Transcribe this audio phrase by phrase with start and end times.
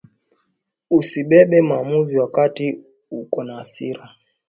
[0.97, 2.65] Usi bambe mahamuzi wakati
[3.19, 4.03] uko na asira